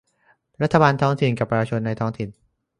[0.61, 2.29] รัฐบาลท้องถิ่นกับประชาชนในท้องถิ่น